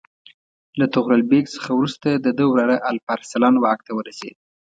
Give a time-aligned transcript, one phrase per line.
[0.79, 4.35] له طغرل بیګ څخه وروسته د ده وراره الپ ارسلان واک ته ورسېد.